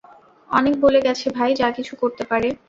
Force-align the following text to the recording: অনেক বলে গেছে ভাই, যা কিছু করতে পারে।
অনেক 0.49 0.75
বলে 0.79 0.99
গেছে 1.01 1.27
ভাই, 1.37 1.51
যা 1.55 1.67
কিছু 1.77 1.93
করতে 2.01 2.23
পারে। 2.23 2.47